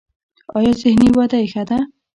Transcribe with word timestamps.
ایا 0.57 0.71
ذهني 0.81 1.09
وده 1.17 1.37
یې 1.41 1.47
ښه 1.53 1.63
ده؟ 1.69 1.77